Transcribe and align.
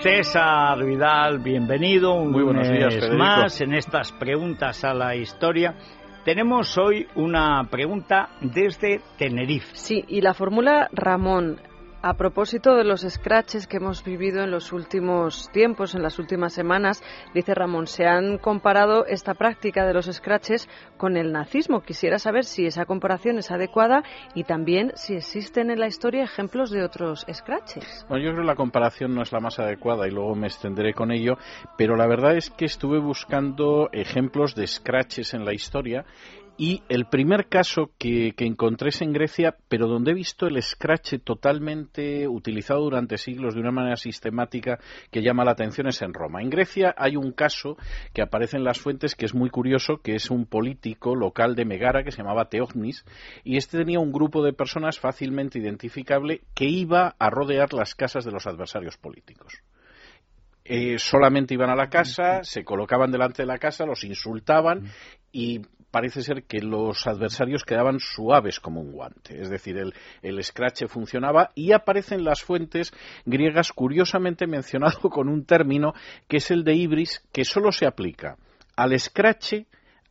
César 0.00 0.84
Vidal, 0.84 1.40
bienvenido 1.40 2.14
un 2.14 2.30
Muy 2.30 2.44
buenos 2.44 2.68
días, 2.68 2.84
mes 2.84 2.94
Federico. 2.94 3.18
más 3.18 3.60
en 3.60 3.74
estas 3.74 4.12
preguntas 4.12 4.84
a 4.84 4.94
la 4.94 5.16
historia. 5.16 5.74
Tenemos 6.24 6.78
hoy 6.78 7.08
una 7.16 7.64
pregunta 7.68 8.28
desde 8.40 9.00
Tenerife. 9.16 9.74
Sí, 9.74 10.04
y 10.06 10.20
la 10.20 10.34
fórmula 10.34 10.88
Ramón, 10.92 11.58
a 12.02 12.14
propósito 12.14 12.74
de 12.76 12.84
los 12.84 13.00
scratches 13.00 13.66
que 13.66 13.78
hemos 13.78 14.04
vivido 14.04 14.42
en 14.42 14.50
los 14.50 14.72
últimos 14.72 15.50
tiempos, 15.52 15.94
en 15.94 16.02
las 16.02 16.18
últimas 16.18 16.52
semanas, 16.52 17.02
dice 17.34 17.54
Ramón, 17.54 17.86
se 17.86 18.06
han 18.06 18.38
comparado 18.38 19.06
esta 19.06 19.34
práctica 19.34 19.86
de 19.86 19.94
los 19.94 20.06
scratches 20.06 20.68
con 20.96 21.16
el 21.16 21.32
nazismo. 21.32 21.80
Quisiera 21.80 22.18
saber 22.18 22.44
si 22.44 22.66
esa 22.66 22.84
comparación 22.84 23.38
es 23.38 23.50
adecuada 23.50 24.02
y 24.34 24.44
también 24.44 24.92
si 24.94 25.14
existen 25.14 25.70
en 25.70 25.80
la 25.80 25.86
historia 25.86 26.24
ejemplos 26.24 26.70
de 26.70 26.82
otros 26.82 27.26
scratches. 27.32 28.06
Bueno, 28.08 28.24
yo 28.24 28.30
creo 28.30 28.42
que 28.42 28.48
la 28.48 28.56
comparación 28.56 29.14
no 29.14 29.22
es 29.22 29.32
la 29.32 29.40
más 29.40 29.58
adecuada 29.58 30.06
y 30.06 30.10
luego 30.10 30.34
me 30.34 30.46
extenderé 30.46 30.94
con 30.94 31.10
ello, 31.10 31.38
pero 31.76 31.96
la 31.96 32.06
verdad 32.06 32.36
es 32.36 32.50
que 32.50 32.64
estuve 32.64 32.98
buscando 32.98 33.88
ejemplos 33.92 34.54
de 34.54 34.66
scratches 34.66 35.34
en 35.34 35.44
la 35.44 35.52
historia 35.52 36.04
y 36.58 36.82
el 36.88 37.06
primer 37.06 37.46
caso 37.46 37.92
que, 37.98 38.32
que, 38.36 38.44
encontré 38.44 38.88
es 38.88 39.00
en 39.00 39.12
Grecia, 39.12 39.56
pero 39.68 39.86
donde 39.86 40.10
he 40.10 40.14
visto 40.14 40.48
el 40.48 40.60
scratch 40.60 41.14
totalmente 41.22 42.26
utilizado 42.26 42.80
durante 42.80 43.16
siglos 43.16 43.54
de 43.54 43.60
una 43.60 43.70
manera 43.70 43.94
sistemática 43.94 44.80
que 45.12 45.22
llama 45.22 45.44
la 45.44 45.52
atención 45.52 45.86
es 45.86 46.02
en 46.02 46.12
Roma. 46.12 46.42
En 46.42 46.50
Grecia 46.50 46.92
hay 46.98 47.14
un 47.14 47.30
caso 47.30 47.76
que 48.12 48.22
aparece 48.22 48.56
en 48.56 48.64
las 48.64 48.80
fuentes 48.80 49.14
que 49.14 49.24
es 49.24 49.34
muy 49.34 49.50
curioso, 49.50 49.98
que 50.02 50.16
es 50.16 50.30
un 50.30 50.46
político 50.46 51.14
local 51.14 51.54
de 51.54 51.64
Megara 51.64 52.02
que 52.02 52.10
se 52.10 52.18
llamaba 52.18 52.48
Teognis, 52.48 53.04
y 53.44 53.56
este 53.56 53.78
tenía 53.78 54.00
un 54.00 54.10
grupo 54.10 54.42
de 54.42 54.52
personas 54.52 54.98
fácilmente 54.98 55.60
identificable 55.60 56.40
que 56.54 56.64
iba 56.64 57.14
a 57.20 57.30
rodear 57.30 57.72
las 57.72 57.94
casas 57.94 58.24
de 58.24 58.32
los 58.32 58.48
adversarios 58.48 58.96
políticos. 58.96 59.62
Eh, 60.64 60.98
solamente 60.98 61.54
iban 61.54 61.70
a 61.70 61.76
la 61.76 61.88
casa, 61.88 62.42
se 62.42 62.64
colocaban 62.64 63.12
delante 63.12 63.42
de 63.42 63.46
la 63.46 63.58
casa, 63.58 63.86
los 63.86 64.04
insultaban 64.04 64.90
y 65.32 65.62
parece 65.90 66.22
ser 66.22 66.44
que 66.44 66.60
los 66.60 67.06
adversarios 67.06 67.64
quedaban 67.64 68.00
suaves 68.00 68.60
como 68.60 68.80
un 68.80 68.92
guante. 68.92 69.40
Es 69.40 69.50
decir, 69.50 69.78
el, 69.78 69.94
el 70.22 70.42
scratch 70.42 70.86
funcionaba 70.86 71.50
y 71.54 71.72
aparece 71.72 72.14
en 72.14 72.24
las 72.24 72.42
fuentes 72.42 72.92
griegas 73.24 73.72
curiosamente 73.72 74.46
mencionado 74.46 75.00
con 75.10 75.28
un 75.28 75.44
término 75.44 75.94
que 76.28 76.38
es 76.38 76.50
el 76.50 76.64
de 76.64 76.74
ibris, 76.74 77.22
que 77.32 77.44
solo 77.44 77.72
se 77.72 77.86
aplica 77.86 78.36
al 78.78 78.98
scratch 78.98 79.54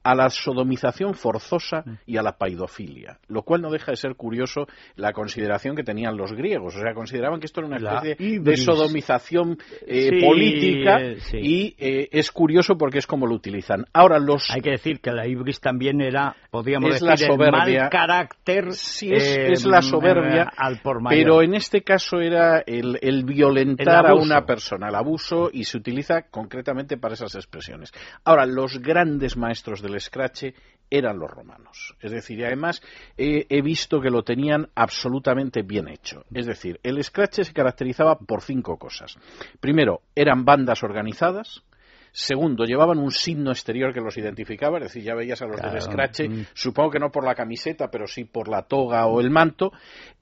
a 0.08 0.16
la 0.16 0.30
sodomización 0.30 1.16
forzosa 1.16 1.84
y 2.06 2.16
a 2.16 2.22
la 2.22 2.38
paidofilia, 2.38 3.20
lo 3.28 3.42
cual 3.42 3.62
no 3.62 3.70
deja 3.70 3.92
de 3.92 3.98
ser 3.98 4.16
curioso 4.16 4.66
la 4.96 5.12
consideración 5.12 5.76
que 5.76 5.84
tenían 5.84 6.16
los 6.16 6.32
griegos. 6.32 6.78
O 6.78 6.80
sea, 6.80 6.94
consideraban 6.94 7.42
que 7.42 7.46
esto 7.46 7.60
era 7.60 7.68
una 7.68 7.76
especie 7.76 8.40
de 8.40 8.56
sodomización 8.56 9.58
eh, 9.86 10.10
sí, 10.10 10.26
política 10.26 11.02
eh, 11.02 11.18
sí. 11.20 11.38
y 11.42 11.76
eh, 11.78 12.08
es 12.14 12.32
curioso 12.32 12.78
porque 12.78 13.00
es 13.00 13.06
como 13.06 13.28
lo 13.28 13.36
utilizan. 13.36 13.84
Ahora, 13.92 14.18
los... 14.18 14.50
Hay 14.50 14.62
que 14.62 14.72
decir 14.72 15.02
que 15.02 15.12
la 15.12 15.28
ibris 15.28 15.60
también 15.60 16.00
era, 16.00 16.38
podríamos 16.52 16.96
es 16.96 17.02
decir, 17.02 17.10
la 17.10 17.18
soberbia. 17.18 17.74
el 17.74 17.80
mal 17.82 17.90
carácter. 17.90 18.72
Sí, 18.72 19.12
es, 19.12 19.38
es 19.38 19.66
la 19.66 19.82
soberbia, 19.82 20.50
al 20.56 20.80
por 20.80 21.02
mayor. 21.02 21.22
pero 21.22 21.42
en 21.42 21.54
este 21.54 21.82
caso 21.82 22.22
era 22.22 22.64
el, 22.66 22.98
el 23.02 23.26
violentar 23.26 24.06
El 24.06 24.12
a 24.12 24.16
una 24.16 24.46
persona, 24.46 24.88
el 24.88 24.96
abuso, 24.96 25.50
y 25.52 25.66
se 25.66 25.76
utiliza 25.76 26.30
concretamente 26.32 26.96
para 26.96 27.16
esas 27.16 27.36
expresiones. 27.36 27.92
Ahora, 28.24 28.46
los 28.46 28.80
grandes 28.80 29.36
maestros 29.36 29.82
del 29.82 29.97
scratch 30.00 30.46
eran 30.90 31.20
los 31.20 31.30
romanos. 31.30 31.96
Es 32.02 32.12
decir, 32.12 32.40
y 32.40 32.46
además 32.46 32.82
eh, 33.18 33.46
he 33.50 33.62
visto 33.62 34.00
que 34.00 34.10
lo 34.10 34.24
tenían 34.24 34.70
absolutamente 34.74 35.62
bien 35.62 35.90
hecho. 35.90 36.24
Es 36.34 36.46
decir, 36.46 36.80
el 36.84 37.04
scratch 37.04 37.42
se 37.42 37.54
caracterizaba 37.54 38.18
por 38.18 38.42
cinco 38.42 38.78
cosas. 38.78 39.18
Primero, 39.60 40.02
eran 40.16 40.46
bandas 40.46 40.84
organizadas. 40.84 41.62
Segundo, 42.14 42.64
llevaban 42.64 42.98
un 43.00 43.12
signo 43.12 43.52
exterior 43.52 43.94
que 43.94 44.00
los 44.00 44.18
identificaba, 44.18 44.78
es 44.78 44.86
decir, 44.86 45.04
ya 45.04 45.14
veías 45.14 45.42
a 45.42 45.46
los 45.46 45.58
Claro. 45.58 45.74
del 45.74 45.82
scratch, 45.82 46.22
Mm. 46.22 46.42
supongo 46.54 46.90
que 46.90 47.00
no 47.00 47.12
por 47.12 47.24
la 47.26 47.36
camiseta, 47.36 47.92
pero 47.92 48.08
sí 48.08 48.24
por 48.24 48.48
la 48.48 48.64
toga 48.64 49.06
o 49.06 49.20
el 49.20 49.30
manto. 49.30 49.72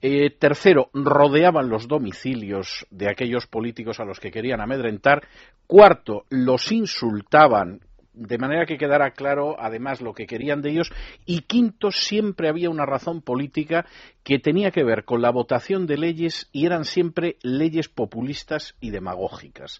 Eh, 0.02 0.30
tercero, 0.36 0.90
rodeaban 0.92 1.70
los 1.70 1.86
domicilios 1.88 2.84
de 2.90 3.08
aquellos 3.08 3.46
políticos 3.46 3.98
a 4.00 4.04
los 4.04 4.18
que 4.20 4.30
querían 4.32 4.60
amedrentar. 4.60 5.26
Cuarto, 5.66 6.24
los 6.28 6.70
insultaban 6.70 7.80
de 8.16 8.38
manera 8.38 8.66
que 8.66 8.78
quedara 8.78 9.10
claro 9.12 9.56
además 9.60 10.00
lo 10.00 10.14
que 10.14 10.26
querían 10.26 10.62
de 10.62 10.70
ellos 10.70 10.90
y 11.26 11.42
quinto 11.42 11.92
siempre 11.92 12.48
había 12.48 12.70
una 12.70 12.86
razón 12.86 13.20
política 13.20 13.86
que 14.26 14.40
tenía 14.40 14.72
que 14.72 14.82
ver 14.82 15.04
con 15.04 15.22
la 15.22 15.30
votación 15.30 15.86
de 15.86 15.96
leyes 15.96 16.48
y 16.50 16.66
eran 16.66 16.84
siempre 16.84 17.36
leyes 17.42 17.88
populistas 17.88 18.74
y 18.80 18.90
demagógicas. 18.90 19.78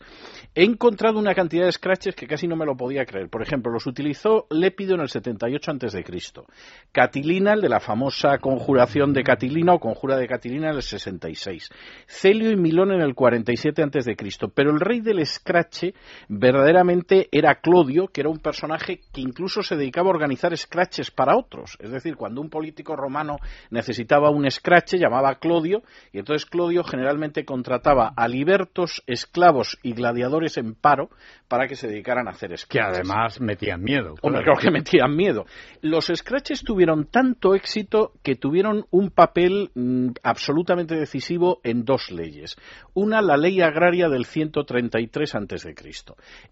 He 0.55 0.62
encontrado 0.62 1.19
una 1.19 1.34
cantidad 1.34 1.65
de 1.65 1.73
scratches 1.73 2.15
que 2.15 2.29
casi 2.29 2.47
no 2.47 2.55
me 2.55 2.65
lo 2.65 2.77
podía 2.77 3.05
creer. 3.07 3.29
Por 3.29 3.43
ejemplo, 3.43 3.73
los 3.73 3.89
utilizó 3.89 4.47
Lépido 4.51 4.95
en 4.95 5.01
el 5.01 5.09
78 5.09 5.69
antes 5.73 5.93
de 5.93 6.05
Cristo. 6.05 6.47
Catilina, 6.93 7.55
el 7.55 7.61
de 7.61 7.69
la 7.69 7.81
famosa 7.81 8.39
conjuración 8.39 9.12
de 9.12 9.25
Catilina 9.25 9.75
o 9.75 9.81
conjura 9.81 10.17
de 10.17 10.29
Catilina 10.29 10.71
en 10.71 10.77
el 10.77 10.83
66. 10.83 11.69
Celio 12.07 12.53
y 12.53 12.57
Milón 12.57 12.93
en 12.93 13.01
el 13.01 13.17
47 13.17 13.83
antes 13.83 14.05
de 14.05 14.15
Cristo. 14.15 14.53
Pero 14.55 14.71
el 14.71 14.78
rey 14.78 15.01
del 15.01 15.27
scratch 15.27 15.87
verdaderamente 16.28 17.28
era 17.33 17.57
Clodio, 17.57 18.07
que 18.07 18.21
era 18.21 18.31
un 18.31 18.39
personaje 18.39 19.01
que 19.13 19.23
incluso 19.23 19.65
se 19.65 19.75
dedicaba 19.75 20.07
a 20.07 20.15
organizar 20.15 20.57
scratches 20.57 21.11
para 21.11 21.37
otros. 21.37 21.77
Es 21.81 21.91
decir, 21.91 22.15
cuando 22.15 22.41
un 22.41 22.49
político 22.49 22.95
romano 22.95 23.39
necesitaba 23.71 24.36
scratch, 24.51 24.95
llamaba 24.95 25.31
a 25.31 25.35
Clodio, 25.37 25.83
y 26.13 26.19
entonces 26.19 26.49
Clodio 26.49 26.85
generalmente 26.85 27.45
contrataba 27.45 28.13
a 28.17 28.29
libertos, 28.29 29.03
esclavos 29.07 29.79
y 29.83 29.93
gladiadores 29.93 30.57
en 30.59 30.75
paro 30.75 31.11
para 31.49 31.67
que 31.67 31.77
se 31.77 31.89
dedicaran 31.89 32.29
a 32.29 32.33
hacer 32.33 32.51
que 32.51 32.57
scratches. 32.59 32.99
además 32.99 33.41
metían 33.41 33.83
miedo. 33.83 34.15
Hombre, 34.23 34.43
claro. 34.43 34.59
que 34.61 34.71
metían 34.71 35.15
miedo. 35.15 35.47
Los 35.81 36.11
scratches 36.15 36.63
tuvieron 36.63 37.07
tanto 37.07 37.55
éxito 37.55 38.13
que 38.23 38.37
tuvieron 38.37 38.85
un 38.91 39.11
papel 39.11 39.71
mm, 39.75 40.09
absolutamente 40.23 40.97
decisivo 40.97 41.61
en 41.63 41.85
dos 41.85 42.11
leyes. 42.11 42.57
Una, 42.95 43.23
la 43.23 43.37
ley 43.37 43.61
agraria 43.61 44.09
del 44.09 44.25
133 44.25 45.35
a.C. 45.35 45.75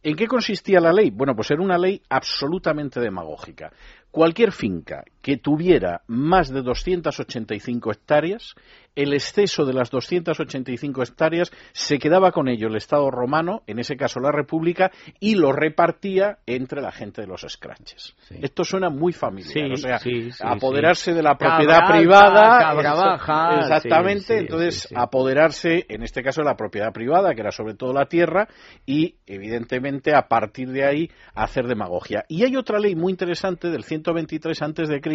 ¿En 0.03 0.17
qué 0.17 0.27
consistía 0.27 0.81
la 0.81 0.93
ley? 0.93 1.11
Bueno, 1.11 1.35
pues 1.35 1.51
era 1.51 1.63
una 1.63 1.79
ley 1.79 2.01
absolutamente 2.09 3.01
demagógica. 3.01 3.73
Cualquier 4.11 4.53
finca 4.53 5.05
que 5.25 5.39
tuviera 5.39 6.03
más 6.07 6.53
de 6.53 6.61
285 6.61 7.91
hectáreas, 7.91 8.55
el 8.95 9.15
exceso 9.15 9.65
de 9.65 9.73
las 9.73 9.91
285 9.91 11.03
hectáreas 11.03 11.51
se 11.73 11.99
quedaba 11.99 12.31
con 12.31 12.47
ello 12.47 12.69
el 12.69 12.77
Estado 12.77 13.11
romano, 13.11 13.63
en 13.67 13.79
ese 13.79 13.97
caso 13.97 14.21
la 14.21 14.31
República, 14.31 14.93
y 15.21 15.35
lo 15.35 15.51
repartía 15.51 16.39
entre 16.47 16.83
la 16.83 16.93
gente 16.93 17.23
de 17.23 17.27
los 17.27 17.45
scratches. 17.49 18.15
Sí. 18.29 18.37
Esto 18.43 18.65
suena 18.65 18.91
muy 18.91 19.15
familiar, 19.15 19.53
Sí, 19.53 19.73
o 19.73 19.77
sea, 19.77 19.99
sí, 19.99 20.31
sí, 20.31 20.45
apoderarse 20.47 21.13
de 21.13 21.23
la 21.23 21.37
Cabra 21.37 21.57
propiedad 21.57 21.81
alta, 21.81 21.97
privada, 21.97 22.59
cabra 22.59 22.95
baja, 22.95 23.59
exactamente, 23.61 24.39
entonces 24.39 24.89
apoderarse, 24.95 25.87
en 25.89 26.03
este 26.03 26.23
caso 26.23 26.43
de 26.43 26.49
la 26.49 26.57
propiedad 26.57 26.93
privada, 26.93 27.35
que 27.35 27.41
era 27.41 27.51
sobre 27.51 27.75
todo 27.75 27.95
la 27.95 28.07
tierra, 28.07 28.47
y 28.87 29.17
evidentemente 29.27 30.15
a 30.15 30.29
partir 30.29 30.71
de 30.71 30.85
ahí 30.85 31.11
hacer 31.35 31.67
demagogia. 31.67 32.25
Y 32.29 32.45
hay 32.45 32.57
otra 32.57 32.79
ley 32.79 32.95
muy 32.95 33.11
interesante 33.11 33.71
del 33.71 33.85
123 33.85 34.61
antes 34.63 34.89
de 34.89 35.01
Cristo, 35.01 35.14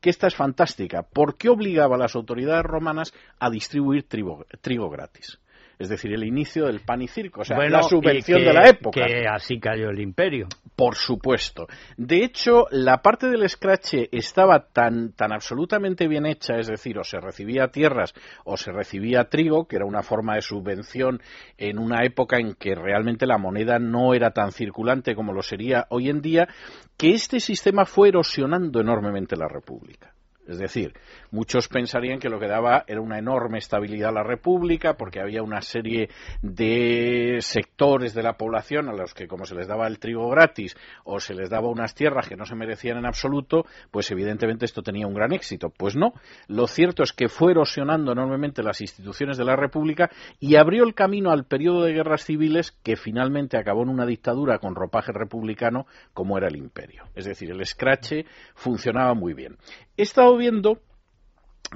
que 0.00 0.10
esta 0.10 0.26
es 0.26 0.34
fantástica, 0.34 1.02
porque 1.02 1.48
obligaba 1.48 1.96
a 1.96 1.98
las 1.98 2.14
autoridades 2.14 2.64
romanas 2.64 3.12
a 3.38 3.50
distribuir 3.50 4.08
trigo 4.08 4.90
gratis. 4.90 5.38
Es 5.78 5.88
decir, 5.88 6.12
el 6.12 6.24
inicio 6.24 6.66
del 6.66 6.80
pan 6.80 7.02
y 7.02 7.08
circo, 7.08 7.40
o 7.40 7.44
sea, 7.44 7.56
Bueno, 7.56 7.76
la 7.78 7.82
subvención 7.82 8.40
que- 8.40 8.44
de 8.46 8.52
la 8.52 8.68
época. 8.68 9.04
Que 9.06 9.26
así 9.28 9.58
cayó 9.58 9.90
el 9.90 10.00
imperio. 10.00 10.46
Por 10.76 10.94
supuesto. 10.94 11.66
De 11.96 12.24
hecho, 12.24 12.66
la 12.70 13.02
parte 13.02 13.28
del 13.28 13.48
scratch 13.48 13.94
estaba 14.10 14.66
tan, 14.72 15.12
tan 15.12 15.32
absolutamente 15.32 16.08
bien 16.08 16.26
hecha, 16.26 16.56
es 16.56 16.66
decir, 16.68 16.98
o 16.98 17.04
se 17.04 17.20
recibía 17.20 17.68
tierras 17.68 18.14
o 18.44 18.56
se 18.56 18.72
recibía 18.72 19.24
trigo, 19.24 19.66
que 19.66 19.76
era 19.76 19.84
una 19.84 20.02
forma 20.02 20.34
de 20.34 20.42
subvención 20.42 21.20
en 21.58 21.78
una 21.78 22.04
época 22.04 22.38
en 22.38 22.54
que 22.54 22.74
realmente 22.74 23.26
la 23.26 23.38
moneda 23.38 23.78
no 23.78 24.14
era 24.14 24.30
tan 24.30 24.52
circulante 24.52 25.14
como 25.14 25.32
lo 25.32 25.42
sería 25.42 25.86
hoy 25.90 26.08
en 26.08 26.20
día, 26.22 26.48
que 26.96 27.10
este 27.12 27.40
sistema 27.40 27.84
fue 27.84 28.08
erosionando 28.08 28.80
enormemente 28.80 29.36
la 29.36 29.48
República. 29.48 30.14
Es 30.46 30.58
decir, 30.58 30.92
muchos 31.30 31.68
pensarían 31.68 32.18
que 32.18 32.28
lo 32.28 32.40
que 32.40 32.48
daba 32.48 32.84
era 32.88 33.00
una 33.00 33.18
enorme 33.18 33.58
estabilidad 33.58 34.10
a 34.10 34.12
la 34.12 34.22
República, 34.24 34.94
porque 34.94 35.20
había 35.20 35.42
una 35.42 35.60
serie 35.60 36.08
de 36.42 37.38
sectores 37.40 38.12
de 38.12 38.24
la 38.24 38.36
población 38.36 38.88
a 38.88 38.92
los 38.92 39.14
que, 39.14 39.28
como 39.28 39.46
se 39.46 39.54
les 39.54 39.68
daba 39.68 39.86
el 39.86 40.00
trigo 40.00 40.28
gratis 40.30 40.76
o 41.04 41.20
se 41.20 41.34
les 41.34 41.48
daba 41.48 41.68
unas 41.68 41.94
tierras 41.94 42.28
que 42.28 42.36
no 42.36 42.44
se 42.44 42.56
merecían 42.56 42.98
en 42.98 43.06
absoluto, 43.06 43.66
pues 43.90 44.10
evidentemente 44.10 44.64
esto 44.64 44.82
tenía 44.82 45.06
un 45.06 45.14
gran 45.14 45.32
éxito. 45.32 45.70
Pues 45.70 45.94
no. 45.94 46.12
Lo 46.48 46.66
cierto 46.66 47.04
es 47.04 47.12
que 47.12 47.28
fue 47.28 47.52
erosionando 47.52 48.12
enormemente 48.12 48.62
las 48.62 48.80
instituciones 48.80 49.36
de 49.36 49.44
la 49.44 49.54
República 49.54 50.10
y 50.40 50.56
abrió 50.56 50.84
el 50.84 50.94
camino 50.94 51.30
al 51.30 51.44
periodo 51.44 51.84
de 51.84 51.92
guerras 51.92 52.24
civiles 52.24 52.72
que 52.82 52.96
finalmente 52.96 53.56
acabó 53.56 53.82
en 53.82 53.90
una 53.90 54.06
dictadura 54.06 54.58
con 54.58 54.74
ropaje 54.74 55.12
republicano 55.12 55.86
como 56.12 56.36
era 56.36 56.48
el 56.48 56.56
imperio. 56.56 57.04
Es 57.14 57.26
decir, 57.26 57.50
el 57.50 57.60
escrache 57.60 58.26
funcionaba 58.54 59.14
muy 59.14 59.34
bien. 59.34 59.56
He 59.96 60.02
estado 60.02 60.36
viendo 60.42 60.80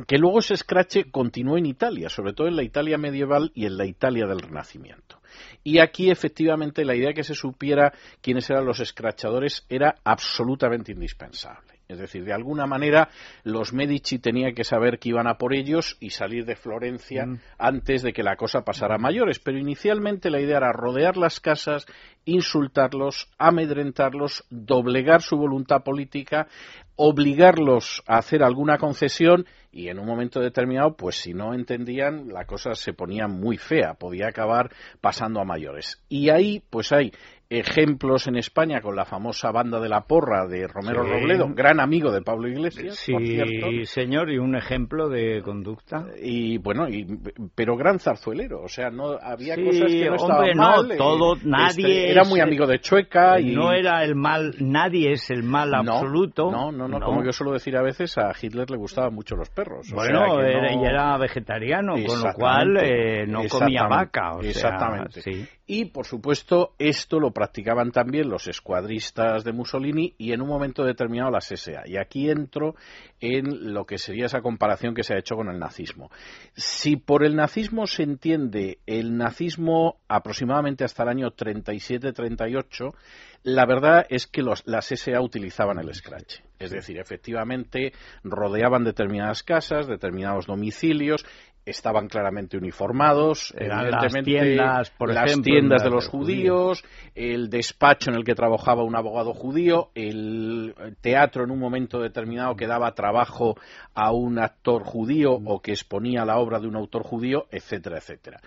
que 0.07 0.19
luego 0.19 0.41
ese 0.41 0.55
escrache 0.55 1.11
continuó 1.11 1.57
en 1.57 1.67
Italia, 1.67 2.09
sobre 2.09 2.33
todo 2.33 2.49
en 2.49 2.57
la 2.57 2.65
Italia 2.65 2.99
medieval 2.99 3.51
y 3.55 3.65
en 3.67 3.79
la 3.79 3.87
Italia 3.87 4.27
del 4.27 4.41
Renacimiento. 4.41 5.21
Y 5.63 5.79
aquí, 5.79 6.11
efectivamente, 6.11 6.85
la 6.85 6.95
idea 6.95 7.09
de 7.09 7.15
que 7.15 7.23
se 7.23 7.35
supiera 7.35 7.93
quiénes 8.21 8.51
eran 8.51 8.67
los 8.67 8.81
escrachadores 8.81 9.65
era 9.69 9.95
absolutamente 10.05 10.93
indispensable. 10.93 11.76
Es 11.89 11.99
decir, 11.99 12.25
de 12.25 12.33
alguna 12.33 12.67
manera 12.67 13.09
los 13.45 13.73
Medici 13.73 14.19
tenían 14.19 14.55
que 14.55 14.65
saber 14.65 14.99
que 14.99 15.11
iban 15.11 15.29
a 15.29 15.39
por 15.39 15.55
ellos 15.55 15.97
y 16.01 16.11
salir 16.11 16.45
de 16.45 16.57
Florencia 16.57 17.27
mm. 17.27 17.41
antes 17.59 18.03
de 18.03 18.13
que 18.13 18.23
la 18.23 18.37
cosa 18.37 18.65
pasara 18.65 18.97
a 18.97 18.99
mayores. 18.99 19.39
Pero 19.39 19.59
inicialmente 19.59 20.31
la 20.31 20.41
idea 20.41 20.57
era 20.57 20.73
rodear 20.73 21.17
las 21.17 21.41
casas, 21.41 21.87
insultarlos, 22.25 23.29
amedrentarlos, 23.39 24.45
doblegar 24.51 25.23
su 25.23 25.37
voluntad 25.37 25.85
política, 25.85 26.49
obligarlos 26.97 28.03
a 28.07 28.19
hacer 28.19 28.43
alguna 28.43 28.79
concesión 28.79 29.47
y 29.77 29.91
en 29.91 29.99
un 29.99 30.07
momento 30.07 30.41
determinado, 30.41 30.97
pues 30.97 31.17
si 31.17 31.35
no 31.35 31.53
entendían, 31.53 32.29
la 32.29 32.47
cosa 32.47 32.75
se 32.75 32.95
ponía 32.95 33.29
muy 33.29 33.59
fea, 33.59 33.93
podía 33.93 34.29
acabar 34.29 34.71
pasando 35.03 35.39
a 35.39 35.45
mayores. 35.45 36.03
Y 36.09 36.31
ahí, 36.31 36.63
pues 36.71 36.93
hay 36.93 37.13
ejemplos 37.49 38.27
en 38.27 38.37
España 38.37 38.81
con 38.81 38.97
la 38.97 39.05
famosa 39.05 39.53
banda 39.53 39.79
de 39.79 39.89
la 39.89 40.01
porra 40.03 40.47
de 40.47 40.67
Romero 40.67 41.05
Robledo, 41.05 41.49
gran 41.55 41.79
amigo 41.81 42.11
de 42.11 42.21
Pablo 42.23 42.49
Iglesias, 42.49 42.97
sí, 42.97 43.13
por 43.13 43.23
cierto. 43.23 43.67
señor, 43.85 44.31
y 44.33 44.39
un 44.39 44.57
ejemplo 44.57 45.09
de 45.09 45.43
conducta. 45.43 46.07
Y 46.21 46.59
bueno, 46.59 46.89
y, 46.89 47.07
pero 47.55 47.77
gran 47.77 48.01
zarzuelero, 48.01 48.63
o 48.63 48.69
sea, 48.69 48.91
no 48.91 49.17
había 49.21 49.55
cosas 49.57 49.93
que 49.93 50.09
no 50.09 50.17
estaban 50.17 50.57
mal. 50.57 50.89
No, 50.89 50.97
todo, 50.97 51.37
este, 51.37 51.49
nadie 51.49 52.11
era 52.11 52.25
muy 52.25 52.41
amigo 52.41 52.67
de 52.67 52.81
Chueca 52.81 53.39
y 53.39 53.55
no 53.55 53.73
era 53.73 54.03
el 54.03 54.17
mal, 54.17 54.55
nadie 54.59 55.13
es 55.13 55.31
el 55.31 55.43
mal 55.45 55.73
absoluto. 55.75 56.51
No, 56.51 56.73
no, 56.73 56.89
no, 56.89 57.01
como 57.01 57.25
yo 57.25 57.33
suelo 57.33 57.53
decir 57.53 57.77
a 57.77 57.83
veces, 57.83 58.19
a 58.19 58.33
Hitler 58.41 58.71
le 58.71 58.77
gustaban 58.77 59.15
mucho 59.15 59.37
los 59.37 59.51
perros. 59.51 59.66
Bueno, 59.93 60.41
era, 60.41 60.73
y 60.73 60.85
era 60.85 61.17
vegetariano, 61.19 61.95
con 62.07 62.23
lo 62.23 62.33
cual 62.35 62.77
eh, 62.79 63.27
no 63.27 63.47
comía 63.49 63.87
vaca. 63.87 64.33
O 64.33 64.41
exactamente. 64.41 65.21
sí. 65.21 65.47
Y, 65.69 65.87
por 65.87 66.07
supuesto, 66.07 66.75
esto 66.79 67.19
lo 67.19 67.33
practicaban 67.33 67.91
también 67.91 68.29
los 68.29 68.47
escuadristas 68.47 69.43
de 69.43 69.53
Mussolini 69.53 70.15
y 70.17 70.33
en 70.33 70.41
un 70.41 70.49
momento 70.49 70.85
determinado 70.85 71.33
las 71.33 71.47
SA. 71.47 71.83
Y 71.87 71.97
aquí 71.97 72.31
entro 72.31 72.77
en 73.21 73.75
lo 73.75 73.85
que 73.85 73.99
sería 73.99 74.27
esa 74.27 74.43
comparación 74.43 74.95
que 74.95 75.03
se 75.03 75.15
ha 75.15 75.19
hecho 75.19 75.35
con 75.35 75.49
el 75.49 75.59
nazismo. 75.59 76.11
Si 76.55 76.97
por 76.97 77.25
el 77.25 77.35
nazismo 77.35 77.89
se 77.89 78.05
entiende 78.05 78.79
el 78.87 79.17
nazismo 79.17 79.97
aproximadamente 80.07 80.85
hasta 80.85 81.03
el 81.03 81.09
año 81.09 81.33
37-38, 81.33 82.95
la 83.43 83.67
verdad 83.67 84.07
es 84.09 84.29
que 84.29 84.43
los, 84.43 84.63
las 84.67 84.87
SA 84.87 85.21
utilizaban 85.21 85.79
el 85.79 85.93
scratch. 85.93 86.41
Es 86.59 86.71
decir, 86.71 86.99
efectivamente 86.99 87.93
rodeaban 88.25 88.85
determinadas 88.85 89.43
casas, 89.43 89.87
determinados 89.87 90.47
domicilios, 90.47 91.25
estaban 91.67 92.09
claramente 92.09 92.57
uniformados, 92.57 93.53
Eran 93.59 93.91
las 93.91 94.15
tiendas, 94.23 94.91
por 94.91 95.13
las 95.13 95.41
tiendas 95.43 95.83
de 95.83 95.91
los 95.91 96.07
judíos, 96.07 96.85
el 97.15 97.51
despacho 97.51 98.11
en 98.11 98.17
el 98.17 98.25
que 98.25 98.37
trabajaba 98.37 98.85
un 98.85 98.95
abogado 98.95 99.35
judío, 99.35 99.91
el 99.97 100.75
teatro 101.01 101.43
en 101.43 101.51
un 101.51 101.59
momento 101.59 102.01
determinado 102.01 102.55
que 102.55 102.69
daba 102.69 102.95
trabajo 102.95 103.57
a 103.95 104.13
un 104.13 104.39
actor 104.39 104.85
judío 104.85 105.33
o 105.33 105.61
que 105.61 105.73
exponía 105.73 106.25
la 106.25 106.39
obra 106.39 106.61
de 106.61 106.69
un 106.69 106.77
autor 106.77 107.03
judío, 107.03 107.47
etcétera, 107.51 107.99
etcétera. 107.99 108.41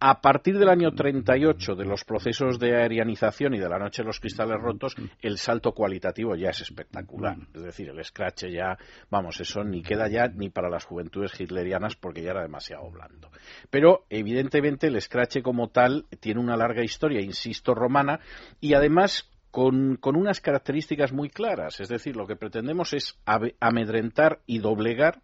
A 0.00 0.20
partir 0.20 0.56
del 0.56 0.68
año 0.68 0.92
38, 0.92 1.74
de 1.74 1.84
los 1.84 2.04
procesos 2.04 2.60
de 2.60 2.76
aerianización 2.76 3.54
y 3.54 3.58
de 3.58 3.68
la 3.68 3.80
noche 3.80 4.02
de 4.02 4.06
los 4.06 4.20
cristales 4.20 4.60
rotos, 4.60 4.94
el 5.20 5.38
salto 5.38 5.72
cualitativo 5.72 6.36
ya 6.36 6.50
es 6.50 6.60
espectacular. 6.60 7.36
Es 7.52 7.62
decir, 7.62 7.88
el 7.88 8.04
scratch 8.04 8.44
ya, 8.44 8.78
vamos, 9.10 9.40
eso 9.40 9.64
ni 9.64 9.82
queda 9.82 10.08
ya 10.08 10.28
ni 10.28 10.50
para 10.50 10.70
las 10.70 10.84
juventudes 10.84 11.40
hitlerianas 11.40 11.96
porque 11.96 12.22
ya 12.22 12.30
era 12.30 12.42
demasiado 12.42 12.88
blando. 12.90 13.32
Pero, 13.70 14.04
evidentemente, 14.08 14.86
el 14.86 15.00
scratch 15.00 15.42
como 15.42 15.70
tal 15.70 16.06
tiene 16.20 16.40
una 16.40 16.56
larga 16.56 16.84
historia, 16.84 17.20
insisto, 17.20 17.74
romana, 17.74 18.20
y 18.60 18.74
además 18.74 19.28
con, 19.50 19.98
unas 20.02 20.40
características 20.40 21.12
muy 21.12 21.30
claras. 21.30 21.80
Es 21.80 21.88
decir, 21.88 22.16
lo 22.16 22.26
que 22.26 22.36
pretendemos 22.36 22.92
es 22.92 23.18
amedrentar 23.60 24.40
y 24.46 24.58
doblegar. 24.58 25.22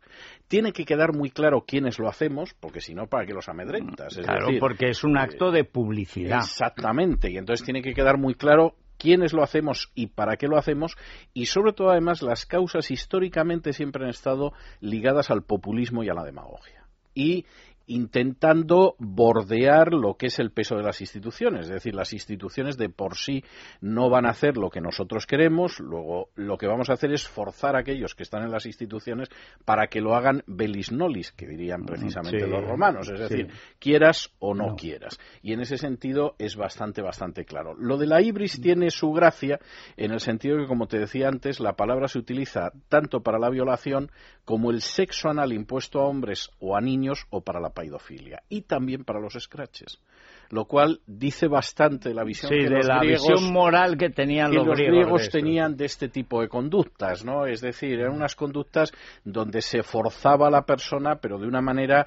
Tiene 0.48 0.72
que 0.72 0.84
quedar 0.84 1.14
muy 1.14 1.30
claro 1.30 1.64
quiénes 1.66 1.98
lo 1.98 2.08
hacemos, 2.08 2.54
porque 2.54 2.80
si 2.80 2.94
no, 2.94 3.06
¿para 3.06 3.26
qué 3.26 3.34
los 3.34 3.48
amedrentas? 3.48 4.16
claro, 4.16 4.48
porque 4.60 4.88
es 4.88 5.04
un 5.04 5.18
acto 5.18 5.50
de 5.50 5.64
publicidad. 5.64 6.38
Exactamente, 6.38 7.30
y 7.30 7.36
entonces 7.36 7.64
tiene 7.64 7.82
que 7.82 7.94
quedar 7.94 8.18
muy 8.18 8.34
claro 8.34 8.76
quiénes 8.96 9.32
lo 9.32 9.42
hacemos 9.42 9.90
y 9.94 10.06
para 10.08 10.36
qué 10.36 10.46
lo 10.46 10.56
hacemos, 10.56 10.96
y 11.32 11.46
sobre 11.46 11.72
todo, 11.72 11.90
además, 11.90 12.22
las 12.22 12.46
causas 12.46 12.90
históricamente 12.90 13.72
siempre 13.72 14.04
han 14.04 14.10
estado 14.10 14.52
ligadas 14.80 15.30
al 15.30 15.42
populismo 15.42 16.02
y 16.04 16.08
a 16.08 16.14
la 16.14 16.24
demagogia. 16.24 16.86
Y 17.14 17.46
intentando 17.86 18.94
bordear 18.98 19.92
lo 19.92 20.14
que 20.14 20.26
es 20.26 20.38
el 20.38 20.50
peso 20.50 20.76
de 20.76 20.82
las 20.82 21.00
instituciones. 21.00 21.66
Es 21.66 21.72
decir, 21.72 21.94
las 21.94 22.12
instituciones 22.12 22.76
de 22.76 22.88
por 22.88 23.16
sí 23.16 23.44
no 23.80 24.10
van 24.10 24.26
a 24.26 24.30
hacer 24.30 24.56
lo 24.56 24.70
que 24.70 24.80
nosotros 24.80 25.26
queremos, 25.26 25.80
luego 25.80 26.30
lo 26.34 26.56
que 26.56 26.66
vamos 26.66 26.90
a 26.90 26.94
hacer 26.94 27.12
es 27.12 27.26
forzar 27.26 27.76
a 27.76 27.80
aquellos 27.80 28.14
que 28.14 28.22
están 28.22 28.42
en 28.42 28.50
las 28.50 28.66
instituciones 28.66 29.28
para 29.64 29.88
que 29.88 30.00
lo 30.00 30.14
hagan 30.14 30.42
belis 30.46 30.92
nolis, 30.92 31.32
que 31.32 31.46
dirían 31.46 31.82
mm, 31.82 31.86
precisamente 31.86 32.46
los 32.46 32.64
romanos, 32.64 33.10
es 33.10 33.20
decir, 33.20 33.48
quieras 33.78 34.30
o 34.38 34.54
no, 34.54 34.76
quieras. 34.76 35.18
Y 35.42 35.52
en 35.52 35.60
ese 35.60 35.78
sentido 35.78 36.34
es 36.38 36.56
bastante, 36.56 37.02
bastante 37.02 37.44
claro. 37.44 37.74
Lo 37.74 37.98
de 37.98 38.06
la 38.06 38.22
ibris 38.22 38.60
tiene 38.60 38.90
su 38.90 39.12
gracia 39.12 39.60
en 39.96 40.12
el 40.12 40.20
sentido 40.20 40.58
que, 40.58 40.66
como 40.66 40.86
te 40.86 40.98
decía 40.98 41.28
antes, 41.28 41.60
la 41.60 41.74
palabra 41.74 42.08
se 42.08 42.18
utiliza 42.18 42.72
tanto 42.88 43.22
para 43.22 43.38
la 43.38 43.50
violación 43.50 44.10
como 44.44 44.70
el 44.70 44.82
sexo 44.82 45.28
anal 45.28 45.52
impuesto 45.52 46.00
a 46.00 46.06
hombres 46.06 46.50
o 46.58 46.76
a 46.76 46.80
niños 46.80 47.26
o 47.30 47.42
para 47.42 47.60
la 47.60 47.70
paidofilia 47.74 48.42
y 48.48 48.62
también 48.62 49.04
para 49.04 49.20
los 49.20 49.34
scratches 49.34 50.00
lo 50.50 50.66
cual 50.66 51.00
dice 51.06 51.48
bastante 51.48 52.10
de 52.10 52.14
la 52.14 52.22
visión 52.22 52.50
que 52.50 52.64
de 52.64 52.70
los 52.70 52.86
la 52.86 52.98
griegos, 52.98 53.28
visión 53.28 53.52
moral 53.52 53.96
que 53.96 54.10
tenían 54.10 54.54
los, 54.54 54.66
griegos, 54.66 55.28
tenían 55.28 55.76
de 55.76 55.86
este 55.86 56.08
tipo 56.08 56.40
de 56.40 56.48
conductas, 56.48 57.24
¿no? 57.24 57.46
Es 57.46 57.60
decir, 57.60 57.98
eran 57.98 58.14
unas 58.14 58.36
conductas 58.36 58.92
donde 59.24 59.62
se 59.62 59.82
forzaba 59.82 60.48
a 60.48 60.50
la 60.50 60.62
persona, 60.62 61.16
pero 61.16 61.38
de 61.38 61.46
una 61.46 61.60
manera 61.60 62.06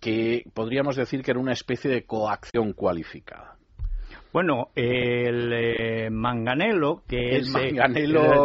que 0.00 0.44
podríamos 0.52 0.96
decir 0.96 1.22
que 1.22 1.30
era 1.30 1.40
una 1.40 1.52
especie 1.52 1.90
de 1.90 2.04
coacción 2.04 2.72
cualificada. 2.72 3.55
Bueno, 4.36 4.68
el 4.74 5.50
eh, 5.50 6.10
Manganello, 6.10 7.00
que 7.08 7.36
es 7.36 7.54
eh, 7.54 7.72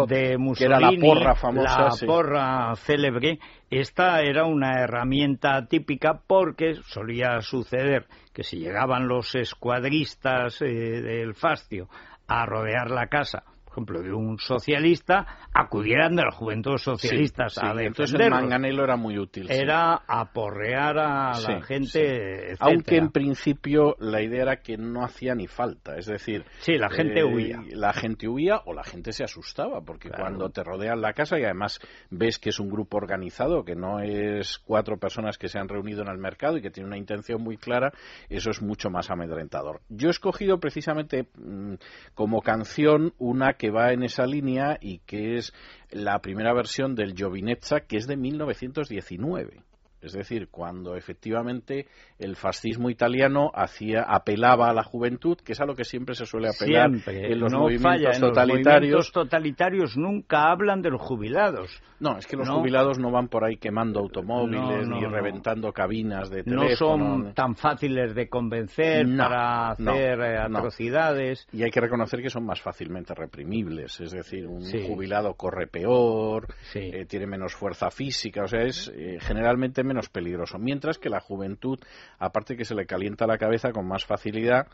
de 0.07 0.37
Mussolini, 0.37 0.95
la 0.95 1.05
porra 1.05 1.35
famosa, 1.35 1.81
la 1.81 2.07
porra 2.07 2.75
célebre, 2.77 3.39
esta 3.69 4.21
era 4.21 4.45
una 4.45 4.83
herramienta 4.83 5.65
típica 5.65 6.21
porque 6.25 6.75
solía 6.87 7.41
suceder 7.41 8.05
que 8.33 8.43
si 8.43 8.59
llegaban 8.59 9.09
los 9.09 9.35
escuadristas 9.35 10.61
eh, 10.61 10.67
del 11.01 11.35
fascio 11.35 11.89
a 12.25 12.45
rodear 12.45 12.89
la 12.89 13.07
casa 13.07 13.43
por 13.71 13.95
ejemplo, 13.95 14.01
de 14.01 14.13
un 14.13 14.37
socialista, 14.37 15.25
acudieran 15.53 16.15
de 16.15 16.23
la 16.23 16.31
juventud 16.31 16.77
socialistas 16.77 17.57
a 17.57 17.73
defenderlos. 17.73 18.11
Entonces 18.11 18.19
el 18.19 18.29
manganelo 18.29 18.83
era 18.83 18.97
muy 18.97 19.17
útil. 19.17 19.49
Era 19.49 20.03
aporrear 20.07 20.99
a 20.99 21.39
la 21.39 21.61
gente, 21.61 22.53
Aunque 22.59 22.97
en 22.97 23.11
principio 23.11 23.95
la 23.99 24.21
idea 24.21 24.41
era 24.41 24.57
que 24.57 24.75
no 24.75 25.05
hacía 25.05 25.35
ni 25.35 25.47
falta, 25.47 25.95
es 25.97 26.05
decir... 26.05 26.43
Sí, 26.59 26.77
la 26.77 26.89
gente 26.89 27.21
eh, 27.21 27.23
huía. 27.23 27.63
La 27.71 27.93
gente 27.93 28.27
huía 28.27 28.61
o 28.65 28.73
la 28.73 28.83
gente 28.83 29.13
se 29.13 29.23
asustaba, 29.23 29.79
porque 29.79 30.09
cuando 30.09 30.49
te 30.49 30.63
rodean 30.63 30.99
la 30.99 31.13
casa 31.13 31.39
y 31.39 31.45
además 31.45 31.79
ves 32.09 32.39
que 32.39 32.49
es 32.49 32.59
un 32.59 32.69
grupo 32.69 32.97
organizado, 32.97 33.63
que 33.63 33.75
no 33.75 34.01
es 34.01 34.59
cuatro 34.59 34.97
personas 34.97 35.37
que 35.37 35.47
se 35.47 35.59
han 35.59 35.69
reunido 35.69 36.01
en 36.01 36.09
el 36.09 36.17
mercado 36.17 36.57
y 36.57 36.61
que 36.61 36.71
tiene 36.71 36.87
una 36.87 36.97
intención 36.97 37.41
muy 37.41 37.55
clara, 37.55 37.93
eso 38.27 38.49
es 38.49 38.61
mucho 38.61 38.89
más 38.89 39.09
amedrentador. 39.09 39.79
Yo 39.87 40.09
he 40.09 40.11
escogido 40.11 40.59
precisamente 40.59 41.27
mm, 41.37 41.75
como 42.13 42.41
canción 42.41 43.13
una 43.17 43.53
que 43.61 43.69
va 43.69 43.93
en 43.93 44.01
esa 44.01 44.25
línea 44.25 44.79
y 44.81 45.01
que 45.05 45.37
es 45.37 45.53
la 45.91 46.19
primera 46.19 46.51
versión 46.51 46.95
del 46.95 47.13
Giovinezza, 47.13 47.81
que 47.81 47.97
es 47.97 48.07
de 48.07 48.17
1919. 48.17 49.61
Es 50.01 50.13
decir, 50.13 50.47
cuando 50.49 50.95
efectivamente 50.95 51.87
el 52.17 52.35
fascismo 52.35 52.89
italiano 52.89 53.51
hacía, 53.53 54.03
apelaba 54.03 54.69
a 54.69 54.73
la 54.73 54.83
juventud, 54.83 55.37
que 55.37 55.53
es 55.53 55.61
a 55.61 55.65
lo 55.65 55.75
que 55.75 55.83
siempre 55.83 56.15
se 56.15 56.25
suele 56.25 56.49
apelar 56.49 56.89
en 57.07 57.39
los 57.39 57.53
movimientos 57.53 58.19
totalitarios. 58.19 58.95
Los 58.95 59.11
totalitarios 59.11 59.97
nunca 59.97 60.51
hablan 60.51 60.81
de 60.81 60.89
los 60.89 61.01
jubilados. 61.01 61.81
No, 61.99 62.17
es 62.17 62.25
que 62.25 62.35
los 62.35 62.49
jubilados 62.49 62.97
no 62.97 63.11
van 63.11 63.27
por 63.27 63.45
ahí 63.45 63.57
quemando 63.57 63.99
automóviles 63.99 64.87
ni 64.87 65.05
reventando 65.05 65.71
cabinas 65.71 66.29
de 66.29 66.43
teléfono. 66.43 66.65
No 66.65 66.75
son 66.75 67.33
tan 67.33 67.55
fáciles 67.55 68.15
de 68.15 68.27
convencer 68.27 69.05
para 69.17 69.69
hacer 69.69 70.19
eh, 70.19 70.37
atrocidades. 70.39 71.47
Y 71.53 71.63
hay 71.63 71.69
que 71.69 71.79
reconocer 71.79 72.21
que 72.21 72.29
son 72.29 72.45
más 72.45 72.59
fácilmente 72.59 73.13
reprimibles. 73.13 73.99
Es 73.99 74.11
decir, 74.11 74.47
un 74.47 74.63
jubilado 74.87 75.35
corre 75.35 75.67
peor, 75.67 76.47
eh, 76.73 77.05
tiene 77.05 77.27
menos 77.27 77.53
fuerza 77.53 77.91
física, 77.91 78.43
o 78.43 78.47
sea, 78.47 78.63
es 78.63 78.91
eh, 78.95 79.17
generalmente 79.19 79.83
menos 79.91 80.09
peligroso. 80.09 80.57
Mientras 80.57 80.97
que 80.97 81.09
la 81.09 81.19
juventud, 81.19 81.79
aparte 82.17 82.55
que 82.55 82.65
se 82.65 82.75
le 82.75 82.85
calienta 82.85 83.27
la 83.27 83.37
cabeza 83.37 83.71
con 83.71 83.87
más 83.87 84.05
facilidad, 84.05 84.67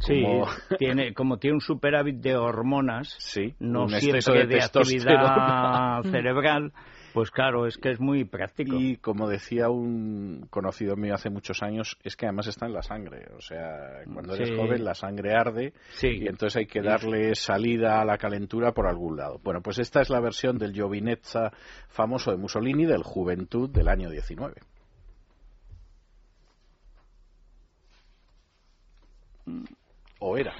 Sí, 0.00 0.24
tiene, 0.78 1.12
como 1.14 1.38
tiene 1.38 1.54
un 1.54 1.60
superávit 1.60 2.16
de 2.16 2.36
hormonas, 2.36 3.14
sí, 3.18 3.54
no 3.60 3.88
siempre 3.88 4.46
de, 4.46 4.62
actividad 4.62 6.02
cerebral, 6.02 6.72
pues 7.12 7.30
claro, 7.30 7.66
es 7.66 7.76
que 7.76 7.90
es 7.90 8.00
muy 8.00 8.24
práctico. 8.24 8.76
Y 8.76 8.96
como 8.96 9.28
decía 9.28 9.68
un 9.68 10.46
conocido 10.50 10.96
mío 10.96 11.14
hace 11.14 11.30
muchos 11.30 11.62
años, 11.62 11.98
es 12.02 12.16
que 12.16 12.26
además 12.26 12.46
está 12.46 12.66
en 12.66 12.72
la 12.72 12.82
sangre. 12.82 13.26
O 13.36 13.40
sea, 13.40 14.02
cuando 14.12 14.34
eres 14.34 14.50
joven 14.56 14.84
la 14.84 14.94
sangre 14.94 15.34
arde 15.34 15.72
y 16.02 16.26
entonces 16.26 16.56
hay 16.56 16.66
que 16.66 16.82
darle 16.82 17.34
salida 17.34 18.00
a 18.00 18.04
la 18.04 18.18
calentura 18.18 18.72
por 18.72 18.86
algún 18.86 19.16
lado. 19.16 19.40
Bueno, 19.42 19.60
pues 19.60 19.78
esta 19.78 20.00
es 20.00 20.10
la 20.10 20.20
versión 20.20 20.58
del 20.58 20.72
Giovinezza 20.72 21.52
famoso 21.88 22.30
de 22.30 22.36
Mussolini 22.36 22.86
del 22.86 23.02
Juventud 23.02 23.70
del 23.70 23.88
año 23.88 24.10
19. 24.10 24.54
O 30.20 30.36
era. 30.36 30.52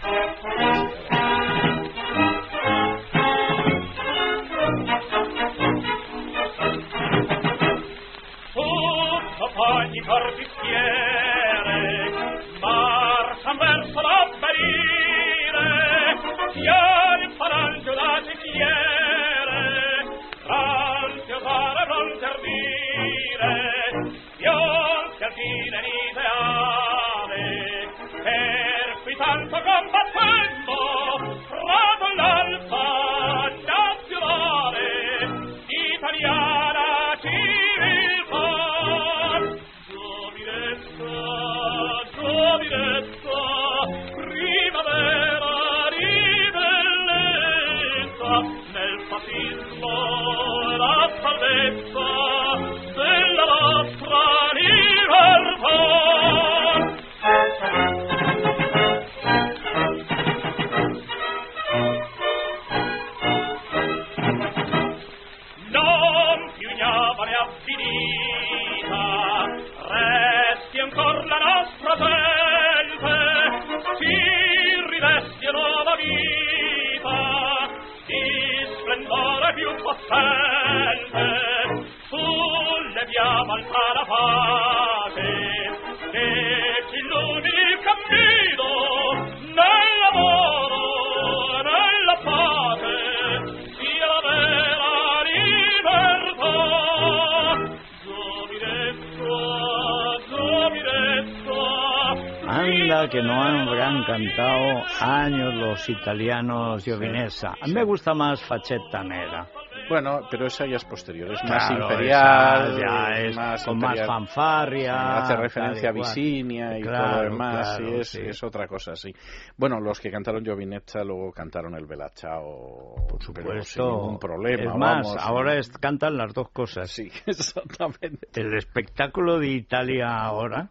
Que 103.08 103.22
no 103.22 103.42
han 103.42 104.04
cantado 104.04 104.84
años 105.00 105.54
los 105.54 105.88
italianos 105.88 106.84
Giovinezza. 106.84 107.54
A 107.60 107.66
mí 107.66 107.72
me 107.72 107.84
gusta 107.84 108.14
más 108.14 108.42
Facetta 108.42 109.02
Nera. 109.02 109.48
Bueno, 109.88 110.20
pero 110.30 110.46
esa 110.46 110.64
ya 110.66 110.76
es 110.76 110.84
posterior, 110.84 111.32
es 111.32 111.42
más 111.44 111.70
imperial, 111.70 112.78
ya 112.78 113.08
es 113.20 113.36
más 113.36 113.64
con 113.64 113.78
más 113.78 114.00
fanfarria. 114.06 115.18
hace 115.18 115.36
referencia 115.36 115.90
a 115.90 115.92
Visinia 115.92 116.78
y 116.78 116.82
todo 116.82 116.92
lo 116.92 117.22
demás, 117.22 117.80
es, 117.80 118.14
es, 118.14 118.42
otra 118.42 118.66
cosa, 118.66 118.94
sí. 118.94 119.12
Bueno, 119.56 119.80
los 119.80 120.00
que 120.00 120.10
cantaron 120.10 120.44
Giovinezza 120.44 121.04
luego 121.04 121.32
cantaron 121.32 121.74
el 121.74 121.86
Bella 121.86 122.10
por 122.12 123.22
supuesto, 123.22 123.62
sin 123.64 123.84
ningún 123.84 124.18
problema. 124.18 124.72
Es 124.72 124.78
más, 124.78 125.16
ahora 125.18 125.60
cantan 125.80 126.16
las 126.16 126.32
dos 126.32 126.48
cosas. 126.50 126.90
Sí, 126.90 127.10
exactamente. 127.26 128.28
El 128.34 128.54
espectáculo 128.54 129.38
de 129.38 129.48
Italia 129.48 130.08
ahora 130.08 130.70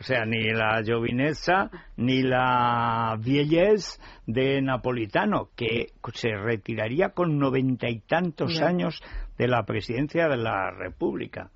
o 0.00 0.02
sea, 0.04 0.24
ni 0.24 0.50
la 0.52 0.82
Giovinezza 0.82 1.70
ni 1.96 2.22
la 2.22 3.16
Vielles 3.18 4.00
de 4.26 4.62
Napolitano, 4.62 5.50
que 5.56 5.88
se 6.14 6.36
retiraría 6.36 7.10
con 7.10 7.38
noventa 7.38 7.88
y 7.88 8.00
tantos 8.00 8.60
años 8.60 9.02
de 9.36 9.48
la 9.48 9.64
presidencia 9.64 10.28
de 10.28 10.36
la 10.36 10.70
República. 10.70 11.50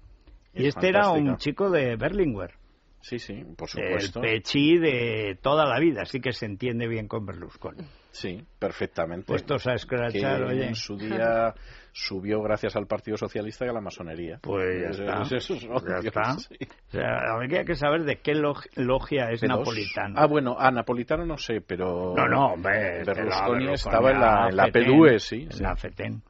y 0.54 0.66
este 0.66 0.88
era 0.88 1.11
un 1.11 1.37
chico 1.37 1.70
de 1.70 1.96
Berlinguer. 1.96 2.54
Sí, 3.00 3.18
sí, 3.18 3.44
por 3.56 3.68
supuesto. 3.68 4.22
El 4.22 4.42
Pechí 4.42 4.78
de 4.78 5.37
toda 5.40 5.66
la 5.66 5.78
vida, 5.80 6.02
así 6.02 6.20
que 6.20 6.32
se 6.32 6.46
entiende 6.46 6.87
bien 6.87 7.08
con 7.08 7.26
Berlusconi. 7.26 7.82
Sí, 8.12 8.45
perfectamente. 8.59 9.26
Puestos 9.26 9.66
a 9.66 9.73
escrachar, 9.73 10.42
oye. 10.45 10.66
En 10.66 10.75
su 10.75 10.97
día 10.97 11.54
subió 11.92 12.42
gracias 12.42 12.76
al 12.76 12.87
Partido 12.87 13.16
Socialista 13.16 13.64
y 13.64 13.71
a 13.71 13.73
la 13.73 13.81
masonería. 13.81 14.38
Pues 14.42 14.83
ya 14.83 14.90
está. 14.90 15.23
ya 15.25 15.37
está. 16.09 16.37
O 16.37 16.90
sea, 16.90 17.33
habría 17.33 17.64
que 17.64 17.75
saber 17.75 18.04
de 18.04 18.16
qué 18.16 18.35
logia 18.35 19.31
es 19.31 19.42
napolitano. 19.42 20.14
Ah, 20.19 20.26
bueno, 20.26 20.57
a 20.59 20.71
napolitano 20.71 21.25
no 21.25 21.38
sé, 21.38 21.62
pero... 21.62 22.14
No, 22.14 22.28
no, 22.28 22.52
hombre. 22.52 23.02
Berlusconi 23.04 23.73
estaba 23.73 24.11
en 24.11 24.21
la, 24.21 24.49
en 24.50 24.57
la 24.57 24.66
P2, 24.66 25.19
sí. 25.19 25.49
En 25.50 25.62
la 25.62 25.75
FETEN. 25.75 26.23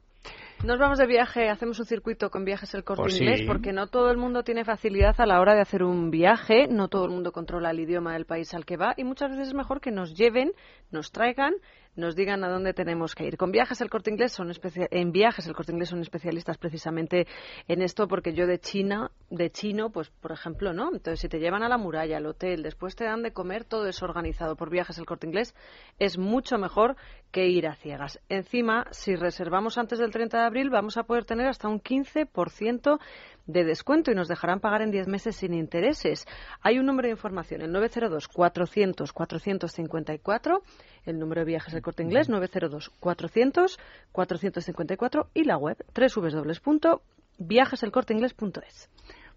Nos 0.63 0.79
vamos 0.79 0.97
de 0.97 1.07
viaje, 1.07 1.49
hacemos 1.49 1.77
un 1.79 1.85
circuito 1.85 2.29
con 2.29 2.45
viajes 2.45 2.73
el 2.73 2.85
corte 2.85 3.03
pues 3.03 3.19
inglés, 3.19 3.41
porque 3.45 3.73
no 3.73 3.87
todo 3.87 4.09
el 4.11 4.17
mundo 4.17 4.43
tiene 4.43 4.63
facilidad 4.63 5.13
a 5.19 5.25
la 5.25 5.41
hora 5.41 5.55
de 5.55 5.59
hacer 5.59 5.83
un 5.83 6.09
viaje, 6.09 6.67
no 6.69 6.87
todo 6.87 7.03
el 7.03 7.11
mundo 7.11 7.33
controla 7.33 7.71
el 7.71 7.81
idioma 7.81 8.13
del 8.13 8.25
país 8.25 8.53
al 8.53 8.63
que 8.63 8.77
va, 8.77 8.93
y 8.95 9.03
muchas 9.03 9.31
veces 9.31 9.49
es 9.49 9.53
mejor 9.53 9.81
que 9.81 9.91
nos 9.91 10.13
lleven, 10.13 10.53
nos 10.89 11.11
traigan 11.11 11.53
nos 11.95 12.15
digan 12.15 12.43
a 12.43 12.49
dónde 12.49 12.73
tenemos 12.73 13.15
que 13.15 13.25
ir. 13.25 13.37
Con 13.37 13.51
viajes 13.51 13.81
el 13.81 13.89
corte 13.89 14.11
inglés 14.11 14.33
son 14.33 14.51
en 14.51 15.11
viajes 15.11 15.47
el 15.47 15.53
corte 15.53 15.71
inglés 15.71 15.89
son 15.89 16.01
especialistas 16.01 16.57
precisamente 16.57 17.27
en 17.67 17.81
esto 17.81 18.07
porque 18.07 18.33
yo 18.33 18.47
de 18.47 18.59
China, 18.59 19.11
de 19.29 19.51
chino, 19.51 19.91
pues 19.91 20.09
por 20.09 20.31
ejemplo, 20.31 20.73
¿no? 20.73 20.89
Entonces 20.93 21.19
si 21.19 21.29
te 21.29 21.39
llevan 21.39 21.63
a 21.63 21.69
la 21.69 21.77
muralla, 21.77 22.17
al 22.17 22.25
hotel, 22.25 22.63
después 22.63 22.95
te 22.95 23.05
dan 23.05 23.23
de 23.23 23.33
comer, 23.33 23.63
todo 23.65 23.87
es 23.87 24.01
organizado 24.01 24.55
por 24.55 24.69
viajes 24.69 24.97
el 24.97 25.05
corte 25.05 25.27
inglés, 25.27 25.55
es 25.99 26.17
mucho 26.17 26.57
mejor 26.57 26.95
que 27.31 27.47
ir 27.47 27.67
a 27.67 27.75
ciegas. 27.75 28.19
Encima, 28.29 28.85
si 28.91 29.15
reservamos 29.15 29.77
antes 29.77 29.99
del 29.99 30.11
30 30.11 30.39
de 30.39 30.45
abril, 30.45 30.69
vamos 30.69 30.97
a 30.97 31.03
poder 31.03 31.25
tener 31.25 31.47
hasta 31.47 31.67
un 31.67 31.81
15% 31.81 32.99
de 33.45 33.63
descuento 33.63 34.11
y 34.11 34.15
nos 34.15 34.27
dejarán 34.27 34.59
pagar 34.59 34.81
en 34.81 34.91
10 34.91 35.07
meses 35.07 35.35
sin 35.35 35.53
intereses. 35.53 36.25
Hay 36.61 36.79
un 36.79 36.85
número 36.85 37.07
de 37.07 37.13
información, 37.13 37.61
el 37.61 37.71
902 37.71 38.27
400 38.27 39.13
454 39.13 40.63
el 41.05 41.19
número 41.19 41.41
de 41.41 41.45
viajes 41.45 41.73
del 41.73 41.81
corte 41.81 42.03
inglés 42.03 42.29
902 42.29 42.91
400 42.99 43.77
454 44.11 45.29
y 45.33 45.43
la 45.43 45.57
web 45.57 45.77
www.viajeselcorteinglés.es. 45.95 48.89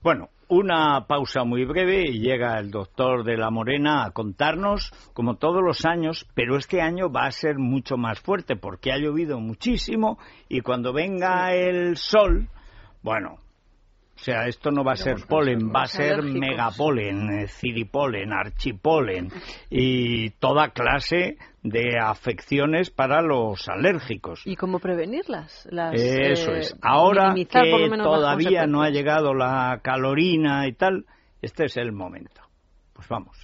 Bueno, 0.02 0.28
una 0.48 1.06
pausa 1.06 1.44
muy 1.44 1.64
breve 1.64 2.02
y 2.08 2.20
llega 2.20 2.58
el 2.58 2.70
doctor 2.70 3.24
de 3.24 3.36
la 3.36 3.50
Morena 3.50 4.04
a 4.04 4.12
contarnos, 4.12 4.92
como 5.14 5.34
todos 5.36 5.62
los 5.64 5.84
años, 5.84 6.28
pero 6.34 6.56
este 6.56 6.80
año 6.80 7.10
va 7.10 7.26
a 7.26 7.32
ser 7.32 7.58
mucho 7.58 7.96
más 7.96 8.20
fuerte 8.20 8.54
porque 8.56 8.92
ha 8.92 8.98
llovido 8.98 9.40
muchísimo 9.40 10.18
y 10.48 10.60
cuando 10.60 10.92
venga 10.92 11.52
el 11.54 11.96
sol, 11.96 12.48
bueno, 13.02 13.40
O 14.16 14.18
sea, 14.18 14.46
esto 14.46 14.70
no 14.70 14.82
va 14.82 14.92
a 14.92 14.96
ser 14.96 15.26
polen, 15.28 15.70
va 15.72 15.82
a 15.82 15.86
ser 15.86 16.22
megapolen, 16.22 17.38
eh, 17.38 17.48
ciripolen, 17.48 18.32
archipolen 18.32 19.30
y 19.68 20.30
toda 20.30 20.70
clase 20.70 21.36
de 21.62 21.98
afecciones 22.00 22.90
para 22.90 23.20
los 23.20 23.68
alérgicos. 23.68 24.40
¿Y 24.46 24.56
cómo 24.56 24.78
prevenirlas? 24.78 25.68
Eso 25.92 26.52
es. 26.52 26.74
Ahora 26.80 27.34
que 27.34 27.44
todavía 27.44 28.66
no 28.66 28.82
ha 28.82 28.90
llegado 28.90 29.34
la 29.34 29.80
calorina 29.82 30.66
y 30.66 30.72
tal, 30.72 31.04
este 31.42 31.66
es 31.66 31.76
el 31.76 31.92
momento. 31.92 32.40
Pues 32.94 33.06
vamos. 33.08 33.36